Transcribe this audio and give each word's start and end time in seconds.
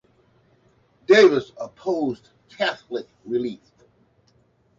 Davis 1.05 1.51
opposed 1.57 2.29
Catholic 2.49 3.05
relief. 3.23 3.61